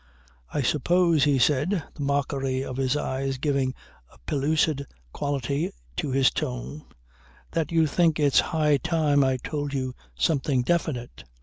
[0.51, 3.75] "I suppose," he said, the mockery of his eyes giving
[4.11, 6.85] a pellucid quality to his tone,
[7.51, 11.23] "that you think it's high time I told you something definite.